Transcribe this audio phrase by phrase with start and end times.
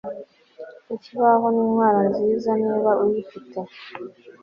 [0.95, 3.59] Ikibaho nintwaro nziza niba uyifite